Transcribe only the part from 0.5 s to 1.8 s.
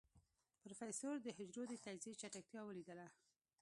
پروفيسر د حجرو د